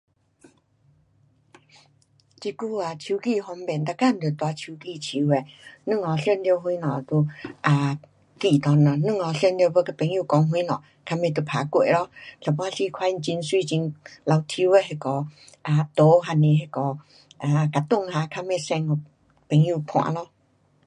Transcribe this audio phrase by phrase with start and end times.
[0.43, 0.49] um
[2.39, 5.43] 这久啊手机方便，每天都带手机手的。
[5.83, 7.27] 两下想到什么 um 就
[8.39, 12.09] 记里边咯，两下要跟朋友说什么，较快就大过咯。
[12.41, 13.93] 有半时看见很美很
[14.39, 15.27] 滑稽的那个
[15.63, 18.97] um 图还是那个 um cartoon um 赶紧 send 给
[19.57, 20.27] 朋友看咯。